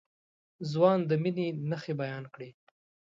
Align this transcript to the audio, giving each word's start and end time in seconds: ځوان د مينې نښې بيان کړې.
ځوان 0.71 0.99
د 1.09 1.11
مينې 1.23 1.47
نښې 1.69 1.93
بيان 2.01 2.23
کړې. 2.33 2.49